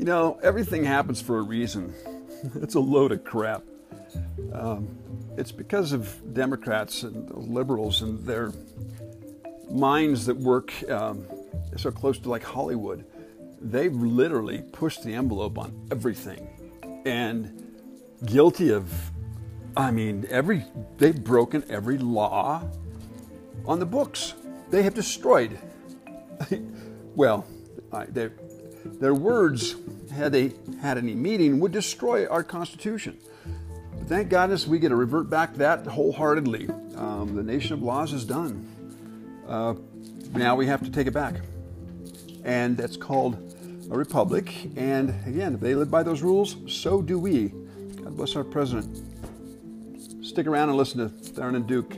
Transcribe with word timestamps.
You 0.00 0.06
know, 0.06 0.40
everything 0.42 0.82
happens 0.82 1.20
for 1.20 1.40
a 1.40 1.42
reason. 1.42 1.92
it's 2.54 2.74
a 2.74 2.80
load 2.80 3.12
of 3.12 3.22
crap. 3.22 3.62
Um, 4.50 4.96
it's 5.36 5.52
because 5.52 5.92
of 5.92 6.32
Democrats 6.32 7.02
and 7.02 7.30
liberals 7.34 8.00
and 8.00 8.24
their 8.24 8.50
minds 9.70 10.24
that 10.24 10.38
work 10.38 10.72
um, 10.90 11.26
so 11.76 11.90
close 11.90 12.18
to 12.20 12.30
like 12.30 12.42
Hollywood. 12.42 13.04
They've 13.60 13.94
literally 13.94 14.62
pushed 14.72 15.04
the 15.04 15.12
envelope 15.12 15.58
on 15.58 15.88
everything 15.90 16.48
and 17.04 17.76
guilty 18.24 18.70
of, 18.70 18.90
I 19.76 19.90
mean, 19.90 20.26
every, 20.30 20.64
they've 20.96 21.22
broken 21.22 21.62
every 21.68 21.98
law 21.98 22.66
on 23.66 23.78
the 23.78 23.86
books. 23.86 24.32
They 24.70 24.82
have 24.82 24.94
destroyed. 24.94 25.58
well, 27.14 27.46
their, 28.08 28.32
their 29.00 29.14
words, 29.14 29.76
had 30.12 30.32
they 30.32 30.52
had 30.80 30.98
any 30.98 31.14
meaning, 31.14 31.58
would 31.60 31.72
destroy 31.72 32.26
our 32.26 32.44
Constitution. 32.44 33.16
But 33.98 34.08
thank 34.08 34.28
goodness 34.28 34.66
we 34.66 34.78
get 34.78 34.90
to 34.90 34.96
revert 34.96 35.30
back 35.30 35.54
that 35.56 35.86
wholeheartedly. 35.86 36.68
Um, 36.96 37.34
the 37.34 37.42
nation 37.42 37.72
of 37.72 37.82
laws 37.82 38.12
is 38.12 38.24
done. 38.24 38.68
Uh, 39.48 39.74
now 40.32 40.54
we 40.54 40.66
have 40.66 40.84
to 40.84 40.90
take 40.90 41.06
it 41.06 41.12
back. 41.12 41.36
And 42.44 42.76
that's 42.76 42.96
called 42.96 43.56
a 43.90 43.96
republic. 43.96 44.54
And 44.76 45.14
again, 45.26 45.54
if 45.54 45.60
they 45.60 45.74
live 45.74 45.90
by 45.90 46.02
those 46.02 46.22
rules, 46.22 46.56
so 46.68 47.02
do 47.02 47.18
we. 47.18 47.48
God 47.48 48.16
bless 48.16 48.36
our 48.36 48.44
president. 48.44 48.98
Stick 50.24 50.46
around 50.46 50.68
and 50.68 50.78
listen 50.78 50.98
to 51.00 51.08
Theron 51.08 51.56
and 51.56 51.66
Duke. 51.66 51.96